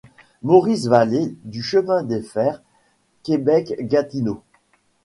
Maurice 0.41 0.87
Valley 0.87 1.31
du 1.43 1.61
Chemins 1.61 2.01
de 2.01 2.21
fer 2.21 2.63
Québec-Gatineau. 3.21 4.41